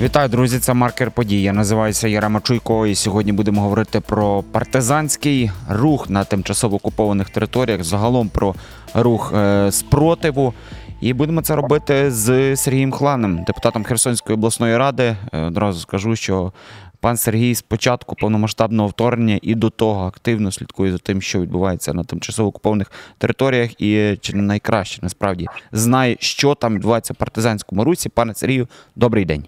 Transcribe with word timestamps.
Вітаю, 0.00 0.28
друзі! 0.28 0.58
Це 0.58 0.74
маркер 0.74 1.10
подій. 1.10 1.42
Я 1.42 1.52
називаюся 1.52 2.08
Ярема 2.08 2.40
Чуйко, 2.40 2.86
і 2.86 2.94
сьогодні 2.94 3.32
будемо 3.32 3.60
говорити 3.60 4.00
про 4.00 4.42
партизанський 4.42 5.50
рух 5.68 6.10
на 6.10 6.24
тимчасово 6.24 6.76
окупованих 6.76 7.30
територіях, 7.30 7.84
загалом 7.84 8.28
про 8.28 8.54
рух 8.94 9.32
е, 9.36 9.72
спротиву. 9.72 10.54
І 11.00 11.12
будемо 11.12 11.42
це 11.42 11.56
робити 11.56 12.10
з 12.10 12.56
Сергієм 12.56 12.92
Хланем, 12.92 13.44
депутатом 13.46 13.84
Херсонської 13.84 14.34
обласної 14.34 14.76
ради. 14.76 15.16
Е, 15.32 15.40
Одразу 15.40 15.80
скажу, 15.80 16.16
що 16.16 16.52
пан 17.00 17.16
Сергій 17.16 17.54
з 17.54 17.62
початку 17.62 18.16
повномасштабного 18.16 18.88
вторгнення 18.88 19.38
і 19.42 19.54
до 19.54 19.70
того 19.70 20.06
активно 20.06 20.52
слідкує 20.52 20.92
за 20.92 20.98
тим, 20.98 21.22
що 21.22 21.40
відбувається 21.40 21.94
на 21.94 22.04
тимчасово 22.04 22.48
окупованих 22.48 22.92
територіях, 23.18 23.80
і 23.80 24.18
чи 24.20 24.36
не 24.36 24.42
найкраще 24.42 24.98
насправді 25.02 25.46
знає, 25.72 26.16
що 26.20 26.54
там 26.54 26.74
відбувається 26.74 27.12
в 27.12 27.16
партизанському 27.16 27.84
русі. 27.84 28.08
Пане 28.08 28.34
Сергію, 28.34 28.68
добрий 28.96 29.24
день. 29.24 29.44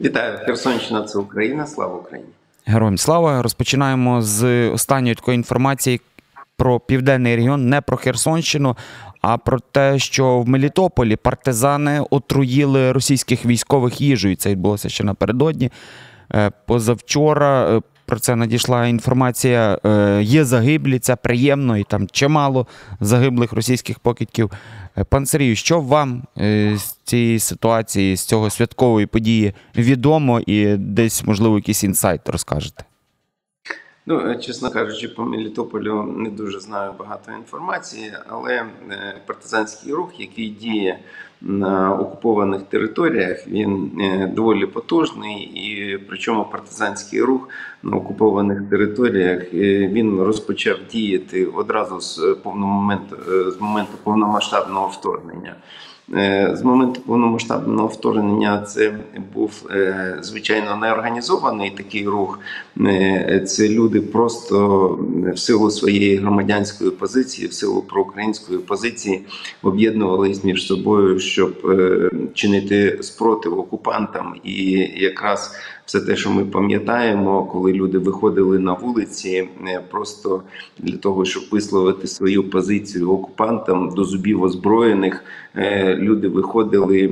Вітаю, 0.00 0.38
Херсонщина, 0.46 1.02
це 1.02 1.18
Україна. 1.18 1.66
Слава 1.66 1.94
Україні! 1.96 2.28
Героям 2.66 2.98
слава. 2.98 3.42
Розпочинаємо 3.42 4.22
з 4.22 4.68
останньої 4.68 5.14
такої 5.14 5.34
інформації 5.34 6.00
про 6.56 6.80
південний 6.80 7.36
регіон, 7.36 7.68
не 7.68 7.80
про 7.80 7.96
Херсонщину, 7.96 8.76
а 9.20 9.38
про 9.38 9.58
те, 9.60 9.98
що 9.98 10.40
в 10.40 10.48
Мелітополі 10.48 11.16
партизани 11.16 12.04
отруїли 12.10 12.92
російських 12.92 13.46
військових 13.46 14.00
їжею. 14.00 14.36
Це 14.36 14.50
відбулося 14.50 14.88
ще 14.88 15.04
напередодні. 15.04 15.70
Е, 16.34 16.50
Позавчора 16.66 17.76
е, 17.76 17.80
про 18.06 18.18
це 18.18 18.36
надійшла 18.36 18.86
інформація. 18.86 19.78
Е, 19.86 20.20
Є 20.22 20.44
загиблі, 20.44 20.98
це 20.98 21.16
приємно, 21.16 21.76
і 21.76 21.84
там 21.84 22.08
чимало 22.08 22.66
загиблих 23.00 23.52
російських 23.52 23.98
покидьків. 23.98 24.50
Е, 24.98 25.04
Пан 25.04 25.26
Сергію, 25.26 25.56
що 25.56 25.80
вам 25.80 26.22
е, 26.38 26.76
з 26.76 26.92
цієї 27.04 27.38
ситуації, 27.38 28.16
з 28.16 28.24
цього 28.24 28.50
святкової 28.50 29.06
події 29.06 29.54
відомо 29.76 30.40
і 30.40 30.76
десь, 30.76 31.24
можливо, 31.24 31.56
якийсь 31.56 31.84
інсайт 31.84 32.28
розкажете? 32.28 32.84
Ну, 34.06 34.30
е, 34.30 34.36
чесно 34.36 34.70
кажучи, 34.70 35.08
по 35.08 35.24
Мелітополю 35.24 36.02
не 36.02 36.30
дуже 36.30 36.60
знаю 36.60 36.92
багато 36.98 37.32
інформації, 37.32 38.12
але 38.28 38.66
партизанський 39.26 39.92
рух, 39.92 40.20
який 40.20 40.48
діє 40.48 40.98
на 41.40 41.94
окупованих 41.94 42.62
територіях, 42.62 43.48
він 43.48 43.90
е, 44.00 44.32
доволі 44.34 44.66
потужний, 44.66 45.36
і 45.36 45.98
причому 46.08 46.44
партизанський 46.52 47.22
рух 47.22 47.48
на 47.82 47.96
окупованих 47.96 48.62
територіях 48.70 49.42
е, 49.54 49.88
він 49.88 50.20
розпочав 50.20 50.76
діяти 50.92 51.46
одразу 51.46 52.00
з 52.00 52.36
моменту 52.44 53.16
е, 53.32 53.50
з 53.50 53.60
моменту 53.60 53.92
повномасштабного 54.02 54.86
вторгнення. 54.86 55.54
З 56.52 56.62
моменту 56.64 57.00
повномасштабного 57.00 57.88
вторгнення 57.88 58.62
це 58.62 58.94
був 59.34 59.62
звичайно 60.20 60.76
неорганізований 60.76 61.70
такий 61.70 62.08
рух. 62.08 62.38
Це 63.46 63.68
люди 63.68 64.00
просто 64.00 64.88
в 65.34 65.38
силу 65.38 65.70
своєї 65.70 66.16
громадянської 66.16 66.90
позиції, 66.90 67.48
в 67.48 67.52
силу 67.52 67.82
проукраїнської 67.82 68.58
позиції 68.58 69.22
об'єднувались 69.62 70.44
між 70.44 70.66
собою, 70.66 71.18
щоб 71.34 71.70
е, 71.70 72.10
чинити 72.34 72.98
спротив 73.00 73.58
окупантам. 73.58 74.34
І 74.44 74.70
якраз 74.96 75.56
все 75.86 76.00
те, 76.00 76.16
що 76.16 76.30
ми 76.30 76.44
пам'ятаємо, 76.44 77.44
коли 77.44 77.72
люди 77.72 77.98
виходили 77.98 78.58
на 78.58 78.72
вулиці, 78.72 79.48
е, 79.66 79.80
просто 79.90 80.42
для 80.78 80.96
того, 80.96 81.24
щоб 81.24 81.42
висловити 81.50 82.06
свою 82.06 82.50
позицію 82.50 83.12
окупантам 83.12 83.90
до 83.96 84.04
зубів 84.04 84.42
озброєних. 84.42 85.24
Е, 85.56 85.96
Люди 85.96 86.28
виходили, 86.28 87.08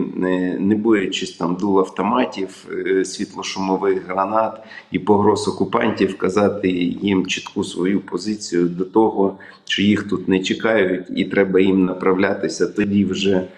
не 0.59 0.75
боячись 0.75 1.33
там 1.33 1.57
дул 1.61 1.79
автоматів, 1.79 2.67
світлошумових 3.05 4.07
гранат 4.07 4.61
і 4.91 4.99
погроз 4.99 5.49
окупантів, 5.49 6.19
казати 6.19 6.69
їм 7.03 7.27
чітку 7.27 7.65
свою 7.65 8.01
позицію 8.01 8.69
до 8.69 8.85
того, 8.85 9.39
що 9.65 9.83
їх 9.83 10.09
тут 10.09 10.29
не 10.29 10.41
чекають, 10.41 11.07
і 11.17 11.25
треба 11.25 11.61
їм 11.61 11.85
направлятися. 11.85 12.67
Тоді 12.67 13.05
вже 13.05 13.49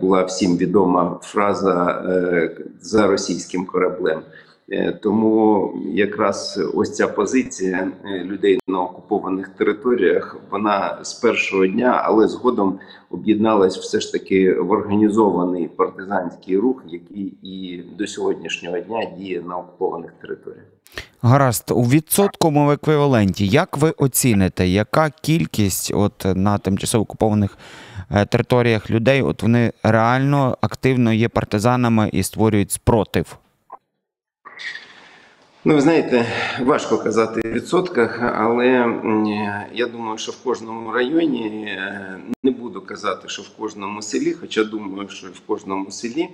була 0.00 0.22
всім 0.22 0.56
відома 0.56 1.18
фраза 1.22 2.04
е, 2.08 2.50
за 2.80 3.06
російським 3.06 3.66
кораблем. 3.66 4.20
Е, 4.68 4.92
Тому 4.92 5.72
якраз 5.92 6.60
ось 6.74 6.94
ця 6.94 7.08
позиція 7.08 7.92
е, 8.04 8.24
людей 8.24 8.58
на 8.68 8.80
окупованих 8.80 9.48
територіях, 9.48 10.36
вона 10.50 10.98
з 11.02 11.14
першого 11.14 11.66
дня, 11.66 12.02
але 12.04 12.28
згодом 12.28 12.78
об'єдналась 13.10 13.78
все 13.78 14.00
ж 14.00 14.12
таки 14.12 14.54
в 14.54 14.70
організований 14.70 15.68
партизанський 15.68 16.56
рух, 16.58 16.82
який 16.86 17.34
і 17.42 17.82
до 17.98 18.06
сьогоднішнього 18.06 18.78
дня 18.78 19.04
діє 19.18 19.42
на 19.48 19.58
окупованих 19.58 20.12
територіях. 20.20 20.64
Гаразд, 21.22 21.70
у 21.70 21.82
відсотковому 21.82 22.72
еквіваленті, 22.72 23.46
як 23.46 23.76
ви 23.76 23.90
оціните, 23.90 24.68
яка 24.68 25.10
кількість 25.10 25.92
от 25.94 26.26
на 26.34 26.58
тимчасово 26.58 27.02
окупованих 27.02 27.58
е, 28.10 28.26
територіях 28.26 28.90
людей, 28.90 29.22
от 29.22 29.42
вони 29.42 29.72
реально 29.82 30.58
активно 30.60 31.12
є 31.12 31.28
партизанами 31.28 32.10
і 32.12 32.22
створюють 32.22 32.70
спротив? 32.70 33.38
Ну, 35.68 35.74
ви 35.74 35.80
знаєте, 35.80 36.26
важко 36.60 36.98
казати 36.98 37.40
в 37.44 37.52
відсотках, 37.52 38.20
але 38.36 38.66
я 39.74 39.86
думаю, 39.86 40.18
що 40.18 40.32
в 40.32 40.42
кожному 40.44 40.92
районі 40.92 41.66
е, 41.68 42.18
не 42.42 42.50
буду 42.50 42.80
казати, 42.80 43.28
що 43.28 43.42
в 43.42 43.48
кожному 43.58 44.02
селі, 44.02 44.32
хоча 44.32 44.64
думаю, 44.64 45.08
що 45.08 45.26
в 45.26 45.40
кожному 45.46 45.90
селі 45.90 46.28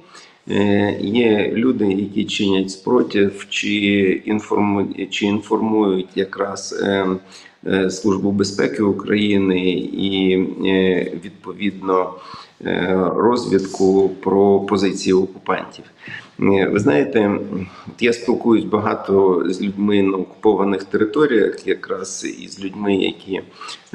е, 0.50 0.98
є 1.00 1.52
люди, 1.52 1.92
які 1.92 2.24
чинять 2.24 2.70
спротив, 2.70 3.46
чи 3.48 3.70
інформують, 4.24 5.10
чи 5.10 5.26
інформують 5.26 6.08
якраз 6.14 6.82
е, 6.82 7.06
Службу 7.90 8.30
безпеки 8.30 8.82
України 8.82 9.70
і 9.92 10.36
відповідно 11.24 12.14
розвідку 13.16 14.08
про 14.08 14.60
позиції 14.60 15.14
окупантів. 15.14 15.84
Е, 16.40 16.68
Ви 16.72 16.78
знаєте, 16.78 17.38
я 18.00 18.12
спілкуюсь 18.12 18.64
багато 18.64 19.44
з 19.48 19.62
людьми 19.62 20.02
на 20.02 20.16
окупованих 20.16 20.84
територіях, 20.84 21.66
якраз 21.66 22.26
із 22.40 22.64
людьми, 22.64 22.96
які 22.96 23.40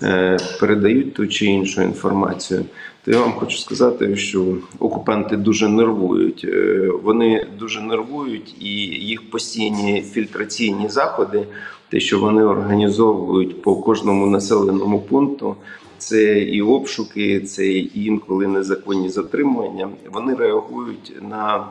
е, 0.03 0.37
передають 0.59 1.13
ту 1.13 1.27
чи 1.27 1.45
іншу 1.45 1.81
інформацію. 1.81 2.65
То 3.05 3.11
я 3.11 3.19
вам 3.19 3.31
хочу 3.31 3.57
сказати, 3.57 4.15
що 4.15 4.57
окупанти 4.79 5.37
дуже 5.37 5.69
нервують. 5.69 6.45
Е, 6.49 6.91
Вони 7.03 7.47
дуже 7.59 7.81
нервують, 7.81 8.55
і 8.59 8.69
їх 9.05 9.29
постійні 9.29 10.01
фільтраційні 10.01 10.89
заходи, 10.89 11.43
те, 11.89 11.99
що 11.99 12.19
вони 12.19 12.43
організовують 12.43 13.61
по 13.61 13.75
кожному 13.75 14.25
населеному 14.25 14.99
пункту. 14.99 15.55
Це 15.97 16.39
і 16.39 16.61
обшуки, 16.61 17.41
це 17.41 17.67
і 17.67 18.05
інколи 18.05 18.47
незаконні 18.47 19.09
затримування. 19.09 19.89
Вони 20.13 20.35
реагують 20.35 21.13
на 21.29 21.67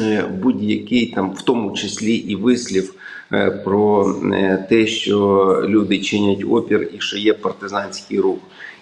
е, 0.00 0.24
будь-який 0.42 1.06
там, 1.06 1.30
в 1.30 1.42
тому 1.42 1.72
числі 1.72 2.14
і 2.14 2.36
вислів 2.36 2.94
про 3.64 4.14
е, 4.24 4.66
те, 4.68 4.86
що 4.86 5.62
люди 5.66 5.98
чинять 5.98 6.44
опір 6.50 6.90
і 6.94 7.00
що 7.00 7.18
є 7.18 7.34
партизанський 7.34 8.20
рух. 8.20 8.38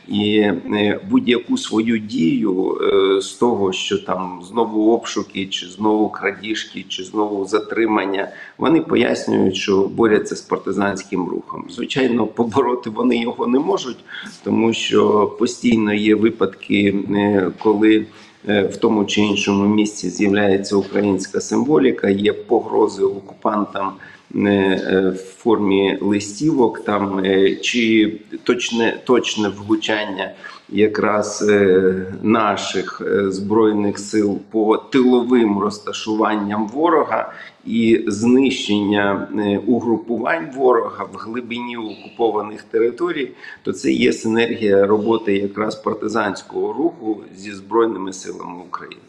І 0.09 0.39
е, 0.39 1.01
будь-яку 1.11 1.59
свою 1.59 1.99
дію 1.99 2.79
е, 2.83 3.21
з 3.21 3.33
того, 3.33 3.73
що 3.73 3.99
там 3.99 4.41
знову 4.49 4.93
обшуки, 4.93 5.47
чи 5.47 5.67
знову 5.67 6.09
крадіжки, 6.09 6.85
чи 6.89 7.05
знову 7.05 7.47
затримання, 7.47 8.29
вони 8.59 8.81
пояснюють, 8.81 9.57
що 9.57 9.83
борються 9.83 10.37
з 10.37 10.41
партизанським 10.41 11.29
рухом. 11.29 11.65
Звичайно, 11.71 12.27
побороти 12.27 12.91
вони 12.91 13.17
його 13.17 13.47
не 13.47 13.59
можуть, 13.59 13.99
тому 14.45 14.73
що 14.73 15.27
постійно 15.39 15.95
є 15.95 16.15
випадки, 16.15 16.95
е, 17.11 17.51
коли 17.59 18.07
е, 18.49 18.63
в 18.63 18.77
тому 18.77 19.05
чи 19.05 19.21
іншому 19.21 19.75
місці 19.75 20.11
з'являється 20.11 20.77
українська 20.77 21.41
символіка, 21.41 22.09
є 22.09 22.33
погрози 22.33 23.03
окупантам 23.03 23.89
е, 23.89 23.91
е, 23.91 24.18
в 24.31 25.17
формі 25.39 25.99
листівок, 26.01 26.85
там 26.85 27.19
е, 27.25 27.57
чи 27.57 28.13
точне 28.45 29.01
точне 29.05 29.49
влучання 29.49 30.33
якраз 30.69 31.47
е, 31.49 31.95
наших 32.23 33.03
е, 33.07 33.31
збройних 33.31 33.99
сил 33.99 34.39
по 34.51 34.77
тиловим 34.77 35.59
розташуванням 35.59 36.69
ворога 36.69 37.33
і 37.65 38.05
знищення 38.07 39.29
е, 39.39 39.59
угрупувань 39.67 40.51
ворога 40.57 41.05
в 41.05 41.17
глибині 41.17 41.77
окупованих 41.77 42.63
територій, 42.63 43.31
то 43.63 43.73
це 43.73 43.93
є 43.93 44.13
синергія 44.13 44.87
роботи 44.87 45.37
якраз 45.37 45.77
партизанського 45.77 46.73
руху 46.73 47.21
зі 47.37 47.53
збройними 47.53 48.13
силами 48.13 48.63
України. 48.69 49.03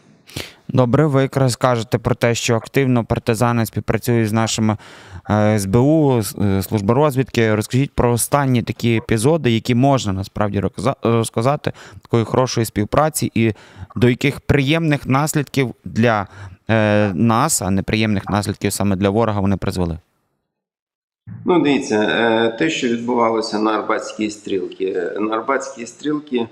Добре, 0.72 1.06
ви 1.06 1.22
якраз 1.22 1.56
кажете 1.56 1.98
про 1.98 2.14
те, 2.14 2.34
що 2.34 2.56
активно 2.56 3.04
партизани 3.04 3.66
співпрацюють 3.66 4.28
з 4.28 4.32
нашими 4.32 4.76
е, 5.30 5.58
СБУ, 5.58 6.22
е, 6.42 6.62
служби 6.62 6.94
розвідки. 6.94 7.54
Розкажіть 7.54 7.92
про 7.92 8.12
останні 8.12 8.62
такі 8.62 8.96
епізоди, 8.96 9.50
які 9.50 9.74
можна 9.74 10.12
насправді 10.12 10.62
розказати 11.02 11.72
такої 12.02 12.24
хорошої 12.24 12.66
співпраці, 12.66 13.32
і 13.34 13.52
до 13.96 14.08
яких 14.08 14.40
приємних 14.40 15.06
наслідків 15.06 15.74
для 15.84 16.26
е, 16.70 17.10
нас, 17.14 17.62
а 17.62 17.70
неприємних 17.70 18.28
наслідків 18.28 18.72
саме 18.72 18.96
для 18.96 19.10
ворога 19.10 19.40
вони 19.40 19.56
призвели? 19.56 19.98
Ну, 21.44 21.62
дивіться, 21.62 22.48
те, 22.58 22.70
що 22.70 22.88
відбувалося 22.88 23.58
на 23.58 23.70
Арбатській 23.70 24.30
стрілці. 24.30 24.96
На 25.20 25.36
Арбатській 25.36 25.86
стрілці 25.86 26.46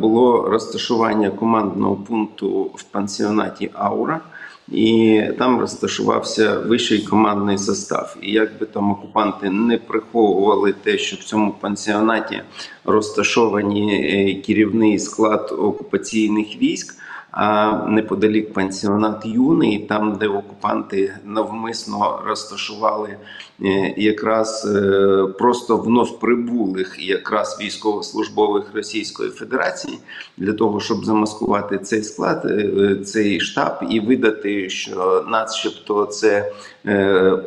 було 0.00 0.48
розташування 0.48 1.30
командного 1.30 1.96
пункту 1.96 2.70
в 2.74 2.82
пансіонаті 2.82 3.70
Аура, 3.74 4.20
і 4.68 5.22
там 5.38 5.60
розташувався 5.60 6.58
вищий 6.58 7.02
командний 7.02 7.58
состав. 7.58 8.16
І 8.22 8.32
як 8.32 8.58
би 8.60 8.66
там 8.66 8.90
окупанти 8.90 9.50
не 9.50 9.78
приховували 9.78 10.72
те, 10.72 10.98
що 10.98 11.16
в 11.16 11.24
цьому 11.24 11.54
пансіонаті 11.60 12.42
розташовані 12.84 13.94
е, 13.94 14.42
керівний 14.42 14.98
склад 14.98 15.56
окупаційних 15.58 16.62
військ. 16.62 16.94
А 17.30 17.72
неподалік 17.88 18.52
пансіонат 18.52 19.26
юний, 19.26 19.78
там, 19.78 20.16
де 20.16 20.28
окупанти 20.28 21.14
навмисно 21.24 22.22
розташували 22.26 23.16
е, 23.64 23.94
якраз 23.96 24.72
е, 24.76 25.26
просто 25.38 25.76
вновь 25.76 26.20
прибулих 26.20 26.96
якраз 27.08 27.58
військовослужбових 27.60 28.64
Російської 28.74 29.30
Федерації 29.30 29.98
для 30.36 30.52
того, 30.52 30.80
щоб 30.80 31.04
замаскувати 31.04 31.78
цей 31.78 32.02
склад, 32.02 32.42
е, 32.44 32.96
цей 33.04 33.40
штаб 33.40 33.78
і 33.90 34.00
видати, 34.00 34.70
що 34.70 35.24
начебто 35.28 36.06
це 36.06 36.52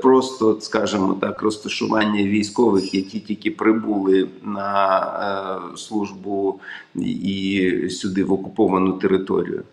просто, 0.02 0.58
скажімо 0.62 1.18
так, 1.22 1.42
розташування 1.42 2.24
військових, 2.24 2.94
які 2.94 3.20
тільки 3.20 3.52
прибули 3.52 4.28
на 4.44 5.62
службу 5.76 6.60
і 6.96 7.88
сюди 7.90 8.24
в 8.24 8.34
окуповану 8.34 8.94
територію. 8.94 9.64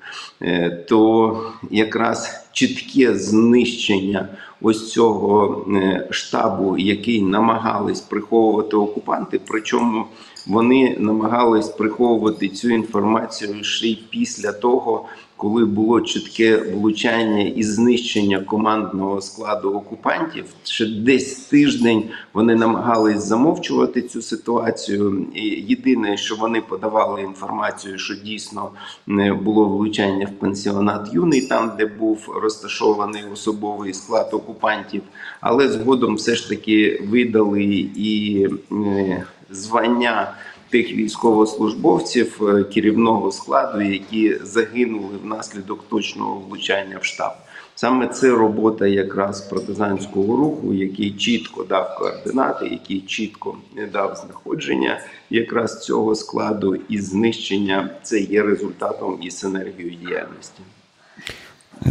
Е, 0.42 0.70
то 0.70 1.52
якраз 1.70 2.48
чітке 2.52 3.14
знищення 3.14 4.28
ось 4.62 4.92
цього 4.92 5.64
е, 5.74 6.08
штабу, 6.10 6.78
який 6.78 7.22
намагались 7.22 8.00
приховувати 8.00 8.76
окупанти, 8.76 9.40
причому 9.48 10.04
вони 10.46 10.96
намагались 10.98 11.68
приховувати 11.68 12.48
цю 12.48 12.70
інформацію 12.70 13.64
ще 13.64 13.88
й 13.88 14.02
після 14.10 14.52
того, 14.52 15.04
коли 15.38 15.64
було 15.64 16.00
чітке 16.00 16.56
влучання 16.56 17.42
і 17.42 17.62
знищення 17.62 18.40
командного 18.40 19.20
складу 19.20 19.70
окупантів, 19.74 20.44
ще 20.64 20.86
десь 20.86 21.36
тиждень 21.36 22.04
вони 22.32 22.54
намагались 22.54 23.24
замовчувати 23.24 24.02
цю 24.02 24.22
ситуацію. 24.22 25.26
І 25.34 25.42
Єдине, 25.44 26.16
що 26.16 26.36
вони 26.36 26.60
подавали 26.60 27.22
інформацію, 27.22 27.98
що 27.98 28.14
дійсно 28.14 28.70
не 29.06 29.34
було 29.34 29.64
влучання 29.64 30.26
в 30.26 30.40
пансіонат 30.40 31.08
юний, 31.12 31.40
там 31.40 31.72
де 31.78 31.86
був 31.86 32.28
розташований 32.42 33.22
особовий 33.32 33.94
склад 33.94 34.30
окупантів, 34.32 35.02
але 35.40 35.68
згодом 35.68 36.14
все 36.14 36.34
ж 36.34 36.48
таки 36.48 37.02
видали 37.10 37.64
і 37.96 38.46
е, 38.72 39.24
звання 39.50 40.34
тих 40.70 40.92
військовослужбовців 40.92 42.40
е, 42.42 42.64
керівного 42.64 43.32
складу, 43.32 43.80
які 43.80 44.36
загинули 44.44 45.16
внаслідок 45.22 45.84
точного 45.88 46.42
влучання 46.48 46.98
в 46.98 47.04
штаб. 47.04 47.32
Саме 47.74 48.06
це 48.06 48.30
робота 48.30 48.86
якраз 48.86 49.40
партизанського 49.40 50.36
руху, 50.36 50.74
який 50.74 51.10
чітко 51.10 51.64
дав 51.64 51.96
координати, 51.98 52.68
який 52.68 53.00
чітко 53.00 53.56
не 53.76 53.86
дав 53.86 54.16
знаходження 54.16 55.00
якраз 55.30 55.84
цього 55.84 56.14
складу 56.14 56.76
і 56.88 56.98
знищення. 56.98 57.90
Це 58.02 58.20
є 58.20 58.42
результатом 58.42 59.18
і 59.22 59.30
синергією 59.30 59.96
діяльності. 60.04 60.60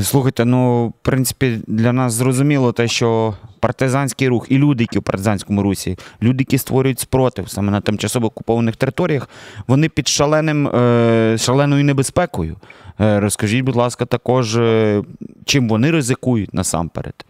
Слухайте, 0.03 0.45
ну 0.45 0.87
в 0.87 0.93
принципі 1.01 1.59
для 1.67 1.93
нас 1.93 2.13
зрозуміло 2.13 2.71
те, 2.71 2.87
що 2.87 3.33
партизанський 3.59 4.27
рух 4.27 4.45
і 4.49 4.57
люди, 4.57 4.83
які 4.83 4.99
в 4.99 5.03
партизанському 5.03 5.63
русі, 5.63 5.97
люди, 6.21 6.41
які 6.41 6.57
створюють 6.57 6.99
спротив 6.99 7.49
саме 7.49 7.71
на 7.71 7.81
тимчасово 7.81 8.27
окупованих 8.27 8.75
територіях, 8.75 9.29
вони 9.67 9.89
під 9.89 10.07
шаленим, 10.07 10.67
е, 10.67 11.35
шаленою 11.39 11.83
небезпекою. 11.83 12.55
Е, 12.99 13.19
розкажіть, 13.19 13.65
будь 13.65 13.75
ласка, 13.75 14.05
також 14.05 14.57
е, 14.57 15.03
чим 15.45 15.69
вони 15.69 15.91
ризикують 15.91 16.53
насамперед, 16.53 17.25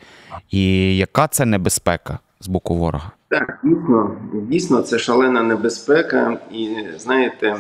і 0.52 0.98
яка 0.98 1.28
це 1.28 1.46
небезпека 1.46 2.20
з 2.40 2.48
боку 2.48 2.76
ворога? 2.76 3.12
Так, 3.30 3.60
дійсно, 3.64 4.16
дійсно, 4.34 4.82
це 4.82 5.00
шалена 5.00 5.44
небезпека, 5.44 6.38
і 6.52 6.70
знаєте 6.98 7.56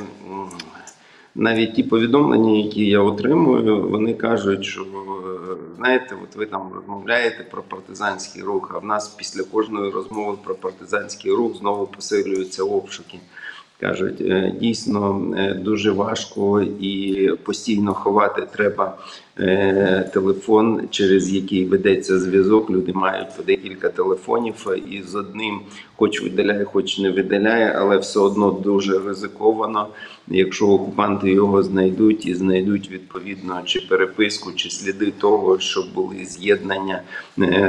навіть 1.37 1.73
ті 1.73 1.83
повідомлення, 1.83 2.57
які 2.57 2.85
я 2.85 2.99
отримую, 2.99 3.89
вони 3.89 4.13
кажуть, 4.13 4.65
що 4.65 4.85
знаєте, 5.77 6.15
от 6.23 6.35
ви 6.35 6.45
там 6.45 6.71
розмовляєте 6.75 7.43
про 7.43 7.63
партизанський 7.63 8.43
рух. 8.43 8.71
А 8.75 8.77
в 8.77 8.85
нас 8.85 9.07
після 9.07 9.43
кожної 9.43 9.91
розмови 9.91 10.37
про 10.43 10.55
партизанський 10.55 11.31
рух 11.31 11.55
знову 11.57 11.87
посилюються 11.87 12.63
обшуки. 12.63 13.19
Кажуть, 13.79 14.21
е, 14.21 14.53
дійсно 14.59 15.31
е, 15.37 15.53
дуже 15.53 15.91
важко 15.91 16.61
і 16.61 17.29
постійно 17.43 17.93
ховати 17.93 18.41
треба 18.51 18.97
е, 18.97 19.01
телефон, 20.13 20.81
через 20.89 21.33
який 21.33 21.65
ведеться 21.65 22.19
зв'язок. 22.19 22.69
Люди 22.69 22.93
мають 22.93 23.37
по 23.37 23.43
декілька 23.43 23.89
телефонів, 23.89 24.67
і 24.91 25.01
з 25.01 25.15
одним, 25.15 25.59
хоч 25.95 26.21
видаляє, 26.21 26.65
хоч 26.65 26.99
не 26.99 27.11
видаляє, 27.11 27.75
але 27.77 27.97
все 27.97 28.19
одно 28.19 28.51
дуже 28.51 28.99
ризиковано. 28.99 29.87
Якщо 30.27 30.67
окупанти 30.67 31.31
його 31.31 31.63
знайдуть 31.63 32.25
і 32.25 32.33
знайдуть 32.33 32.91
відповідно 32.91 33.61
чи 33.65 33.81
переписку, 33.89 34.51
чи 34.55 34.69
сліди 34.69 35.13
того, 35.17 35.59
що 35.59 35.85
були 35.95 36.25
з'єднання 36.25 37.01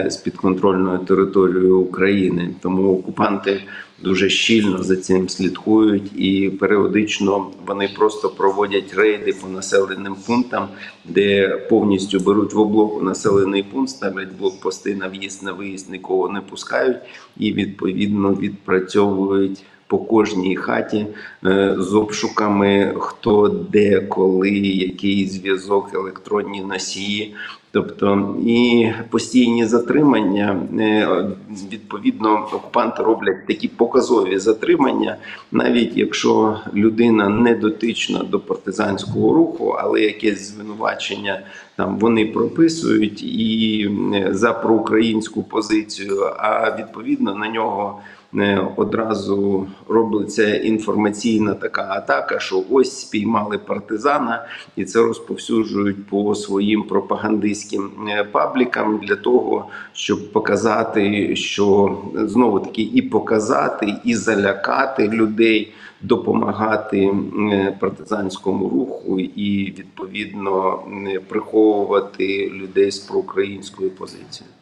з 0.06 0.16
підконтрольною 0.16 0.98
територією 0.98 1.78
України, 1.78 2.54
тому 2.62 2.98
окупанти 2.98 3.60
дуже 4.02 4.28
щільно 4.28 4.82
за 4.82 4.96
цим 4.96 5.28
слідкують, 5.28 6.12
і 6.16 6.50
періодично 6.60 7.46
вони 7.66 7.90
просто 7.96 8.28
проводять 8.28 8.94
рейди 8.94 9.34
по 9.42 9.48
населеним 9.48 10.16
пунктам, 10.26 10.68
де 11.04 11.57
повністю 11.68 12.20
беруть 12.20 12.54
в 12.54 12.60
облогу 12.60 13.02
населений 13.02 13.62
пункт, 13.62 13.90
ставлять 13.90 14.32
блокпости 14.38 14.94
на 14.94 15.08
в'їзд 15.08 15.42
на 15.42 15.52
виїзд, 15.52 15.90
нікого 15.90 16.28
не 16.28 16.40
пускають 16.40 16.98
і 17.36 17.52
відповідно 17.52 18.34
відпрацьовують. 18.34 19.64
По 19.86 19.98
кожній 19.98 20.56
хаті 20.56 21.06
е, 21.44 21.76
з 21.78 21.94
обшуками, 21.94 22.94
хто 22.98 23.48
де, 23.48 24.00
коли, 24.00 24.50
який 24.50 25.26
зв'язок, 25.26 25.90
електронні 25.94 26.60
носії. 26.60 27.34
Тобто 27.70 28.36
і 28.46 28.88
постійні 29.10 29.66
затримання 29.66 30.60
е, 30.78 31.08
відповідно 31.72 32.48
окупанти 32.52 33.02
роблять 33.02 33.46
такі 33.46 33.68
показові 33.68 34.38
затримання, 34.38 35.16
навіть 35.52 35.96
якщо 35.96 36.58
людина 36.74 37.28
не 37.28 37.54
дотична 37.54 38.18
до 38.18 38.40
партизанського 38.40 39.34
руху, 39.34 39.76
але 39.78 40.00
якесь 40.00 40.54
звинувачення 40.54 41.40
там 41.76 41.98
вони 41.98 42.26
прописують 42.26 43.22
і 43.22 43.90
е, 44.14 44.28
за 44.30 44.52
проукраїнську 44.52 45.42
позицію, 45.42 46.22
а 46.38 46.76
відповідно 46.78 47.34
на 47.34 47.48
нього. 47.48 48.00
Е, 48.34 48.68
одразу 48.76 49.66
робиться 49.88 50.56
інформаційна 50.56 51.54
така 51.54 51.88
атака, 51.90 52.38
що 52.38 52.64
ось 52.70 53.00
спіймали 53.00 53.58
партизана, 53.58 54.46
і 54.76 54.84
це 54.84 55.02
розповсюджують 55.02 56.06
по 56.06 56.34
своїм 56.34 56.82
пропагандистським 56.82 57.57
е, 58.08 58.24
паблікам 58.24 59.00
для 59.02 59.16
того, 59.16 59.66
щоб 59.92 60.32
показати, 60.32 61.36
що 61.36 61.98
знову 62.14 62.60
таки 62.60 62.82
і 62.82 63.02
показати, 63.02 63.94
і 64.04 64.14
залякати 64.14 65.08
людей. 65.08 65.72
Допомагати 66.00 67.10
е, 67.52 67.76
партизанському 67.80 68.68
руху 68.68 69.20
і 69.20 69.74
відповідно 69.78 70.78
приховувати 71.28 72.50
людей 72.50 72.90
з 72.90 72.98
проукраїнською 72.98 73.90
позицією. 73.90 74.54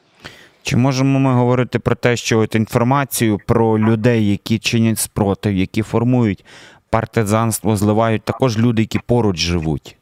Чи 0.63 0.77
можемо 0.77 1.19
ми 1.19 1.33
говорити 1.33 1.79
про 1.79 1.95
те, 1.95 2.17
що 2.17 2.39
от 2.39 2.55
інформацію 2.55 3.41
про 3.47 3.79
людей, 3.79 4.31
які 4.31 4.59
чинять 4.59 4.99
спротив, 4.99 5.57
які 5.57 5.83
формують 5.83 6.45
партизанство, 6.91 7.77
зливають 7.77 8.23
також 8.23 8.59
люди, 8.59 8.83
які 8.83 8.99
поруч 9.07 9.39
живуть? 9.39 9.97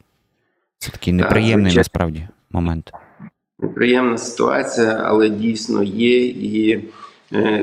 Це 0.77 0.91
такий 0.91 1.13
неприємний 1.13 1.71
так, 1.71 1.77
насправді 1.77 2.27
момент. 2.55 2.91
Неприємна 3.59 4.17
ситуація, 4.17 5.01
але 5.05 5.29
дійсно 5.29 5.83
є. 5.83 6.25
І 6.25 6.83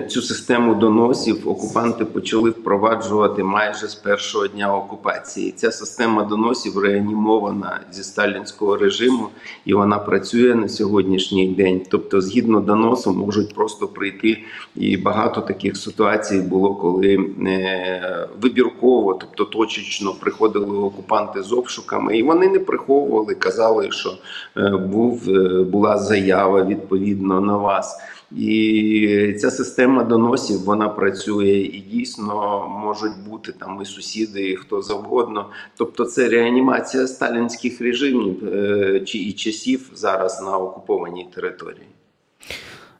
Цю 0.09 0.23
систему 0.23 0.75
доносів 0.75 1.49
окупанти 1.49 2.04
почали 2.04 2.50
впроваджувати 2.50 3.42
майже 3.42 3.88
з 3.88 3.95
першого 3.95 4.47
дня 4.47 4.76
окупації. 4.76 5.52
Ця 5.52 5.73
система 5.73 6.23
доносів 6.25 6.78
реанімована 6.78 7.81
зі 7.92 8.02
сталінського 8.02 8.76
режиму, 8.76 9.28
і 9.64 9.75
вона 9.75 9.99
працює 9.99 10.54
на 10.54 10.69
сьогоднішній 10.69 11.49
день. 11.49 11.81
Тобто, 11.90 12.21
згідно 12.21 12.61
доносу, 12.61 13.12
можуть 13.12 13.54
просто 13.54 13.88
прийти. 13.88 14.38
І 14.76 14.97
багато 14.97 15.40
таких 15.40 15.76
ситуацій 15.76 16.40
було, 16.40 16.75
коли 16.75 17.14
е, 17.47 18.28
вибірково, 18.40 19.14
тобто 19.14 19.45
точечно, 19.45 20.14
приходили 20.21 20.78
окупанти 20.78 21.42
з 21.42 21.52
обшуками, 21.52 22.19
і 22.19 22.23
вони 22.23 22.49
не 22.49 22.59
приховували, 22.59 23.35
казали, 23.35 23.90
що 23.90 24.12
е, 24.57 24.71
був 24.71 25.28
е, 25.28 25.62
була 25.62 25.99
заява 25.99 26.62
відповідно 26.64 27.40
на 27.40 27.57
вас. 27.57 27.99
І 28.36 29.36
ця 29.40 29.50
система 29.50 30.04
доносів 30.04 30.64
вона 30.64 30.88
працює 30.88 31.58
і 31.58 31.80
дійсно 31.80 32.66
можуть 32.84 33.28
бути 33.28 33.52
там 33.52 33.78
і 33.82 33.84
сусіди, 33.84 34.50
і 34.50 34.56
хто 34.56 34.82
завгодно. 34.82 35.46
Тобто, 35.76 36.04
це 36.04 36.28
реанімація 36.28 37.06
сталінських 37.06 37.80
режимів 37.80 38.48
е, 38.48 39.00
чи 39.00 39.18
і 39.18 39.32
часів 39.32 39.90
зараз 39.94 40.42
на 40.42 40.58
окупованій 40.58 41.26
території. 41.34 41.86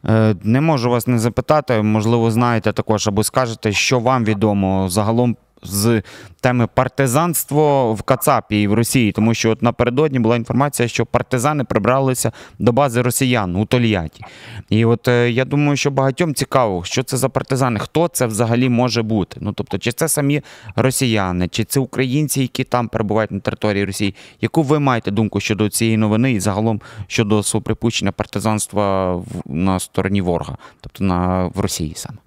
Е, 0.05 0.37
Не 0.43 0.61
можу 0.61 0.91
вас 0.91 1.07
не 1.07 1.19
запитати, 1.19 1.83
можливо, 1.83 2.31
знаєте 2.31 2.73
також 2.73 3.09
або 3.09 3.25
скажете, 3.25 3.73
що 3.73 3.99
вам 3.99 4.25
відомо 4.25 4.89
загалом 4.89 5.37
з 5.63 6.03
теми 6.41 6.67
партизанство 6.75 7.95
в 7.95 8.03
Кацапі 8.03 8.63
і 8.63 8.67
в 8.67 8.75
Росії, 8.75 9.13
тому 9.13 9.35
що 9.35 9.51
от 9.51 9.63
напередодні 9.63 10.19
була 10.19 10.37
інформація, 10.37 10.89
що 10.89 11.07
партизани 11.07 11.65
прибралися 11.65 12.33
до 12.59 12.73
бази 12.73 13.03
росіян 13.03 13.57
у 13.57 13.65
Тольятті. 13.67 14.25
І 14.71 14.85
от 14.85 15.09
е, 15.09 15.31
я 15.31 15.45
думаю, 15.45 15.77
що 15.77 15.91
багатьом 15.91 16.35
цікаво, 16.35 16.85
що 16.85 17.03
це 17.03 17.17
за 17.17 17.29
партизани, 17.29 17.79
хто 17.81 18.09
це 18.09 18.27
взагалі 18.27 18.69
може 18.69 19.03
бути. 19.03 19.37
Ну 19.41 19.53
тобто, 19.53 19.79
чи 19.79 19.93
це 19.93 20.09
самі 20.09 20.43
росіяни, 20.77 21.49
чи 21.49 21.65
це 21.65 21.81
українці, 21.81 22.41
які 22.41 22.65
там 22.65 22.89
перебувають 22.89 23.31
на 23.31 23.41
території 23.41 23.85
Росії. 23.85 24.15
Яку 24.41 24.63
ви 24.63 24.79
маєте 24.81 25.11
думку 25.11 25.41
щодо 25.41 25.69
цієї 25.69 25.97
новини 25.97 26.33
і 26.33 26.41
загалом 26.41 26.81
щодо 27.07 27.43
свого 27.43 27.63
припущення 27.63 28.13
партизанства 28.13 29.15
в- 29.17 29.25
на 29.47 29.81
стороні 29.81 30.21
ворога, 30.21 30.57
тобто 30.81 31.05
на 31.05 31.47
в 31.55 31.61
Росії 31.61 31.93
саме? 31.97 32.19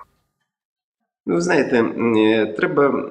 Ну, 1.28 1.42
знаєте, 1.42 1.86
е, 2.18 2.46
треба. 2.58 3.06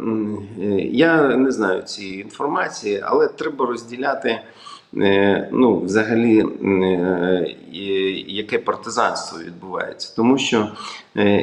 е, 0.62 0.64
Я 0.80 1.36
не 1.36 1.50
знаю 1.52 1.82
цієї 1.82 2.20
інформації, 2.20 3.00
але 3.04 3.28
треба 3.28 3.66
розділяти. 3.66 4.40
е, 4.96 5.48
Ну, 5.52 5.80
взагалі, 5.80 6.44
яке 8.26 8.58
партизанство 8.58 9.38
відбувається, 9.38 10.12
тому 10.16 10.38
що 10.38 10.68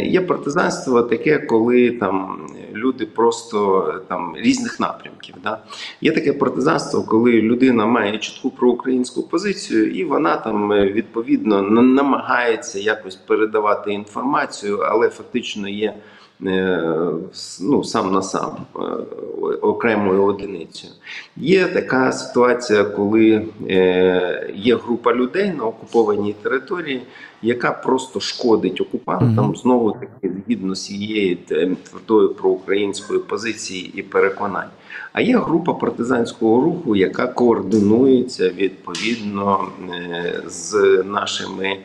є 0.03 0.21
партизанство 0.21 1.01
таке, 1.01 1.39
коли 1.39 1.91
там 1.91 2.47
люди 2.73 3.05
просто 3.05 3.93
там 4.07 4.33
різних 4.37 4.79
напрямків. 4.79 5.35
Да? 5.43 5.59
Є 6.01 6.11
таке 6.11 6.33
партизанство, 6.33 7.03
коли 7.03 7.31
людина 7.31 7.85
має 7.85 8.17
чітку 8.17 8.49
проукраїнську 8.49 9.23
позицію, 9.23 9.91
і 9.91 10.03
вона 10.03 10.37
там 10.37 10.69
відповідно 10.73 11.61
намагається 11.61 12.79
якось 12.79 13.15
передавати 13.15 13.93
інформацію, 13.93 14.77
але 14.77 15.09
фактично 15.09 15.69
є 15.69 15.93
ну, 16.41 17.83
сам 17.83 18.11
на 18.11 18.21
сам 18.21 18.57
е, 18.75 18.79
окремою 19.61 20.23
одиницею. 20.23 20.93
Є 21.37 21.67
така 21.67 22.11
ситуація, 22.11 22.83
коли 22.83 23.45
е, 23.69 24.51
є 24.55 24.75
група 24.75 25.13
людей 25.13 25.53
на 25.57 25.63
окупованій 25.63 26.33
території, 26.33 27.01
яка 27.41 27.71
просто 27.71 28.19
шкодить 28.19 28.81
окупантам 28.81 29.55
знову 29.55 29.91
таки 29.91 30.35
згідно 30.35 30.75
з 30.75 30.85
цієї 30.85 31.35
твердої 31.89 32.29
проукраїнської 32.29 33.19
позиції 33.19 33.91
і 33.95 34.01
переконань. 34.01 34.69
А 35.13 35.21
є 35.21 35.37
група 35.37 35.73
партизанського 35.73 36.61
руху, 36.61 36.95
яка 36.95 37.27
координується 37.27 38.49
відповідно 38.49 39.67
е, 39.89 40.43
з 40.47 41.03
нашими 41.05 41.77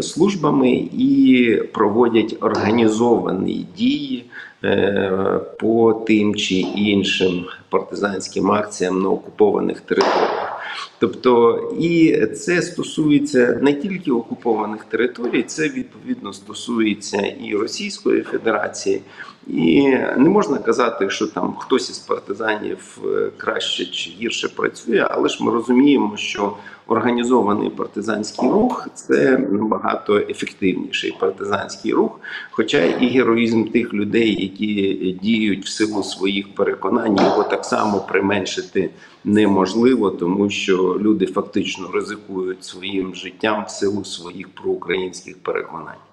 службами 0.00 0.70
і 0.92 1.58
проводять 1.72 2.36
організовані 2.40 3.66
дії 3.76 4.24
е, 4.64 5.40
по 5.60 5.92
тим 5.92 6.34
чи 6.34 6.54
іншим 6.54 7.44
партизанським 7.70 8.52
акціям 8.52 9.02
на 9.02 9.08
окупованих 9.08 9.80
територіях. 9.80 10.52
Тобто, 10.98 11.58
і 11.78 12.26
це 12.26 12.62
стосується 12.62 13.58
не 13.62 13.74
тільки 13.74 14.10
окупованих 14.10 14.84
територій, 14.84 15.42
це 15.42 15.68
відповідно 15.68 16.32
стосується 16.32 17.18
і 17.18 17.54
Російської 17.54 18.22
Федерації. 18.22 19.00
І 19.46 19.88
не 20.16 20.28
можна 20.28 20.58
казати, 20.58 21.10
що 21.10 21.26
там 21.26 21.54
хтось 21.58 21.90
із 21.90 21.98
партизанів 21.98 22.98
е, 23.04 23.30
краще 23.36 23.86
чи 23.86 24.10
гірше 24.10 24.48
працює, 24.48 25.06
але 25.10 25.28
ж 25.28 25.44
ми 25.44 25.52
розуміємо, 25.52 26.16
що 26.16 26.56
організований 26.86 27.70
партизанський 27.70 28.50
рух 28.50 28.88
це 28.94 29.38
набагато 29.38 30.16
ефективніший 30.16 31.16
партизанський 31.20 31.92
рух, 31.92 32.20
хоча 32.50 32.84
і 32.84 33.08
героїзм 33.08 33.64
тих 33.64 33.94
людей, 33.94 34.42
які 34.42 35.18
діють 35.22 35.64
в 35.64 35.68
силу 35.68 36.02
своїх 36.02 36.54
переконань, 36.54 37.16
його 37.16 37.44
так 37.44 37.64
само 37.64 38.00
применшити 38.00 38.90
неможливо, 39.24 40.10
тому 40.10 40.50
що 40.50 40.98
люди 41.00 41.26
фактично 41.26 41.90
ризикують 41.90 42.64
своїм 42.64 43.14
життям 43.14 43.64
в 43.66 43.70
силу 43.70 44.04
своїх 44.04 44.48
проукраїнських 44.48 45.38
переконань. 45.38 46.11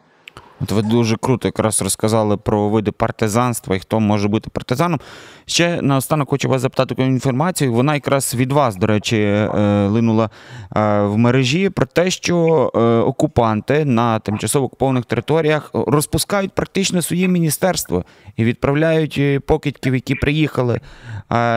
От 0.62 0.72
ви 0.72 0.82
дуже 0.82 1.18
круто 1.18 1.48
якраз 1.48 1.82
розказали 1.82 2.38
про 2.38 2.70
види 2.70 2.92
партизанства 2.92 3.75
і 3.75 3.80
хто 3.80 4.00
може 4.00 4.28
бути 4.28 4.50
партизаном. 4.50 5.00
Ще 5.46 5.82
наостанок 5.82 6.30
хочу 6.30 6.50
вас 6.50 6.62
запитати 6.62 6.96
таку 6.96 7.08
інформацію. 7.08 7.74
Вона 7.74 7.94
якраз 7.94 8.36
від 8.36 8.51
вас, 8.51 8.75
до 8.75 8.88
речі, 8.88 9.18
е, 9.18 9.48
линула 9.88 10.30
е, 10.75 11.01
в 11.01 11.18
мережі 11.18 11.70
про 11.70 11.86
те, 11.86 12.12
що 12.12 12.72
е, 12.75 12.80
окупанти 12.80 13.86
на 13.86 14.20
тимчасово 14.20 14.66
окупованих 14.66 15.06
територіях 15.06 15.72
розпускають 15.74 16.51
практично 16.51 17.01
своє 17.01 17.28
міністерство 17.28 18.06
і 18.36 18.44
відправляють 18.44 19.46
покидьків, 19.46 19.94
які 19.94 20.16
приїхали 20.16 20.80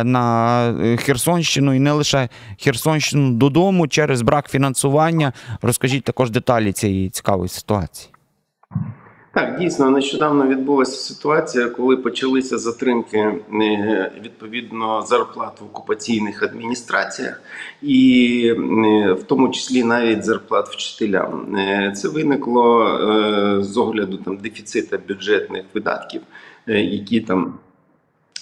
на 0.05 0.97
Херсонщину 0.99 1.75
і 1.75 1.79
не 1.79 1.93
лише 1.93 2.29
Херсонщину 2.61 3.33
додому 3.33 3.89
через 3.89 4.23
брак 4.23 4.51
фінансування. 4.51 5.33
Розкажіть 5.63 6.05
також 6.05 6.31
деталі 6.31 6.73
цієї 6.73 7.11
цікавої 7.11 7.49
ситуації. 7.49 8.12
Так, 9.35 9.59
дійсно, 9.59 9.91
нещодавно 9.91 10.47
відбулася 10.47 11.15
ситуація, 11.15 11.69
коли 11.69 11.97
почалися 11.97 12.59
затримки 12.59 13.19
е, 13.19 14.13
відповідно 14.25 15.03
зарплат 15.03 15.61
в 15.61 15.65
окупаційних 15.65 16.43
адміністраціях, 16.43 17.43
і 17.83 18.55
е, 18.57 19.13
в 19.13 19.23
тому 19.23 19.49
числі 19.49 19.85
навіть 19.85 20.25
зарплат 20.25 20.69
вчителям. 20.69 21.57
Е, 21.57 21.93
Це 21.97 22.09
виникло 22.09 22.99
з 23.63 23.77
огляду 23.77 24.17
там 24.17 24.37
дефіцита 24.37 24.99
бюджетних 25.09 25.65
видатків, 25.75 26.23
які 26.67 27.21
там 27.21 27.55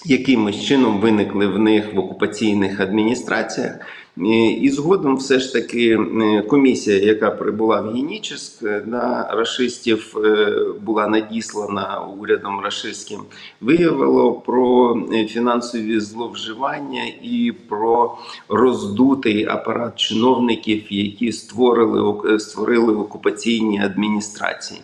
якимось 0.05 0.63
чином 0.63 0.99
виникли 0.99 1.47
в 1.47 1.59
них 1.59 1.93
в 1.93 1.99
окупаційних 1.99 2.79
адміністраціях. 2.79 3.75
І 4.17 4.49
і 4.51 4.69
згодом 4.69 5.15
все 5.15 5.39
ж 5.39 5.53
таки 5.53 5.99
е, 6.21 6.41
комісія, 6.41 6.97
яка 6.97 7.31
прибула 7.31 7.81
в 7.81 7.93
Генічеськ 7.93 8.63
е, 8.63 8.83
на 8.85 9.27
рашистів, 9.31 10.17
е, 10.25 10.65
була 10.81 11.07
надіслана 11.07 12.01
урядом 12.19 12.59
рашистським, 12.59 13.19
виявило 13.61 14.33
про 14.33 14.97
е, 15.13 15.25
фінансові 15.25 15.99
зловживання 15.99 17.03
і 17.21 17.53
про 17.69 18.17
роздутий 18.49 19.45
апарат 19.45 19.95
чиновників, 19.95 20.83
які 20.89 21.31
створили 21.31 22.39
створили 22.39 22.93
окупаційні 22.93 23.81
адміністрації. 23.81 24.81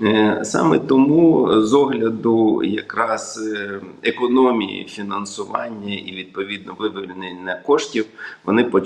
Е, 0.00 0.40
Саме 0.44 0.78
тому 0.78 1.48
з 1.62 1.74
огляду 1.74 2.62
якраз 2.64 3.50
е, 3.54 3.80
економії 4.02 4.84
фінансування 4.84 5.94
і 5.94 6.12
відповідно 6.12 6.76
вивільнення 6.78 7.60
коштів 7.66 8.06
вони 8.44 8.64
почали 8.64 8.79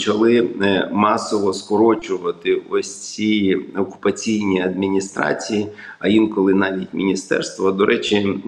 е, 0.63 0.91
масово 0.93 1.53
скорочувати 1.53 2.63
ось 2.71 3.15
ці 3.15 3.57
окупаційні 3.79 4.63
адміністрації, 4.63 5.69
а 5.99 6.09
інколи 6.09 6.55
навіть 6.55 6.95
міністерства. 6.95 7.73
До 7.73 7.87
речі, 7.87 8.39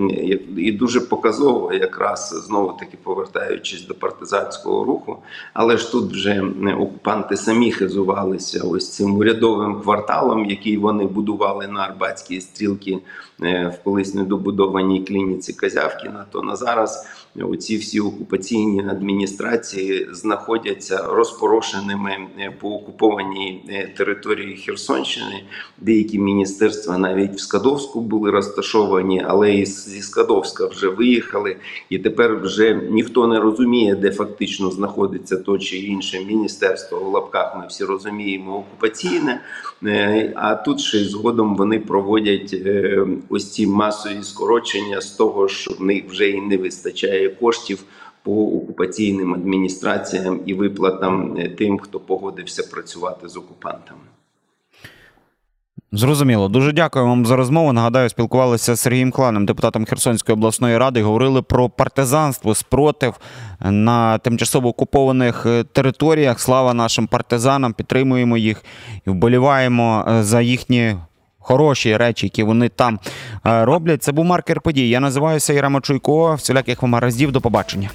і 0.56 0.72
дуже 0.72 1.00
показово, 1.00 1.72
якраз 1.72 2.44
знову 2.46 2.72
таки 2.72 2.98
повертаючись 3.02 3.86
до 3.86 3.94
партизанського 3.94 4.84
руху, 4.84 5.16
але 5.54 5.76
ж 5.76 5.92
тут 5.92 6.12
вже 6.12 6.44
окупанти 6.78 7.36
самі 7.36 7.72
хизувалися 7.72 8.64
ось 8.64 8.92
цим 8.92 9.16
урядовим 9.16 9.80
кварталом, 9.80 10.44
який 10.44 10.76
вони 10.76 11.06
будували 11.06 11.66
на 11.68 11.80
Арбатській 11.80 12.40
стрілці 12.40 12.98
е, 13.42 13.74
в 13.74 13.84
колись 13.84 14.14
недобудованій 14.14 15.04
клініці 15.04 15.52
Казявкіна. 15.52 16.26
То 16.32 16.42
на 16.42 16.56
зараз 16.56 17.06
оці 17.44 17.76
всі 17.76 18.00
окупаційні 18.00 18.80
адміністрації 18.80 20.08
знаходяться 20.12 21.06
розпорошеними 21.10 22.10
е, 22.38 22.52
по 22.60 22.68
окупованій 22.68 23.64
е, 23.68 23.92
території 23.96 24.56
Херсонщини. 24.56 25.42
Деякі 25.78 26.18
міністерства 26.18 26.98
навіть 26.98 27.34
в 27.34 27.40
Скадовську 27.40 28.00
були 28.00 28.30
розташовані, 28.30 29.24
але 29.26 29.54
і 29.54 29.66
зі 29.66 30.02
Скадовська 30.02 30.66
вже 30.66 30.88
виїхали. 30.88 31.56
І 31.90 31.98
тепер 31.98 32.36
вже 32.36 32.74
ніхто 32.90 33.26
не 33.26 33.40
розуміє, 33.40 33.94
де 33.94 34.10
фактично 34.10 34.70
знаходиться 34.70 35.36
то 35.36 35.58
чи 35.58 35.76
інше 35.76 36.24
міністерство 36.24 36.98
в 36.98 37.08
лапках. 37.08 37.56
Ми 37.58 37.66
всі 37.68 37.84
розуміємо 37.84 38.56
окупаційне. 38.56 39.40
Е, 39.84 40.32
А 40.36 40.54
тут 40.54 40.80
ще 40.80 41.04
згодом 41.04 41.56
вони 41.56 41.78
проводять 41.78 42.56
ось 43.28 43.52
ці 43.52 43.66
масові 43.66 44.22
скорочення 44.22 45.00
з 45.00 45.10
того, 45.10 45.48
що 45.48 45.74
в 45.78 45.82
них 45.82 46.04
вже 46.08 46.28
і 46.28 46.40
не 46.40 46.56
вистачає 46.56 47.25
коштів 47.28 47.84
по 48.22 48.46
окупаційним 48.56 49.34
адміністраціям 49.34 50.40
і 50.46 50.54
виплатам 50.54 51.36
е, 51.38 51.48
тим, 51.48 51.78
хто 51.78 52.00
погодився 52.00 52.62
працювати 52.62 53.28
з 53.28 53.36
окупантами. 53.36 54.00
Зрозуміло. 55.92 56.48
Дуже 56.48 56.72
дякую 56.72 57.06
вам 57.06 57.26
за 57.26 57.36
розмову. 57.36 57.72
Нагадаю, 57.72 58.08
спілкувалися 58.08 58.74
з 58.74 58.80
Сергієм 58.80 59.10
Кланом, 59.10 59.46
депутатом 59.46 59.84
Херсонської 59.84 60.34
обласної 60.34 60.78
ради. 60.78 61.02
Говорили 61.02 61.42
про 61.42 61.68
партизанство, 61.68 62.54
спротив 62.54 63.14
на 63.60 64.18
тимчасово 64.18 64.68
окупованих 64.68 65.46
е, 65.46 65.64
територіях. 65.64 66.40
Слава 66.40 66.74
нашим 66.74 67.06
партизанам, 67.06 67.72
підтримуємо 67.72 68.36
їх 68.36 68.62
і 69.06 69.10
вболіваємо 69.10 70.04
е, 70.08 70.22
за 70.22 70.40
їхні. 70.40 70.96
Хороші 71.46 71.96
речі, 71.96 72.26
які 72.26 72.42
вони 72.42 72.68
там 72.68 72.98
е, 73.46 73.64
роблять. 73.64 74.02
Це 74.02 74.12
був 74.12 74.24
маркер 74.24 74.60
подій. 74.60 74.88
Я 74.88 75.00
називаюся 75.00 75.52
Єрема 75.52 75.80
Чуйко. 75.80 76.34
Всіляких 76.34 76.82
вам 76.82 76.94
гараздів. 76.94 77.32
До 77.32 77.40
побачення. 77.40 77.90